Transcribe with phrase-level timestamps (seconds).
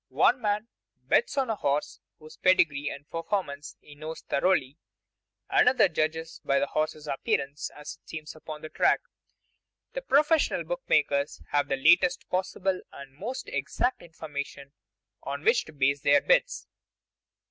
[0.09, 0.67] One man
[1.03, 4.79] bets on a horse whose pedigree and performances he knows thoroughly;
[5.47, 9.01] another judges by the horse's appearance as it comes upon the track.
[9.93, 14.71] The professional book makers have the latest possible and most exact information
[15.21, 16.65] on which to base their bids.